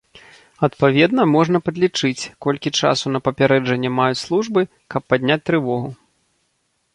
[0.67, 4.61] Адпаведна, можна падлічыць, колькі часу на папярэджанне маюць службы,
[4.95, 5.89] каб падняць трывогу.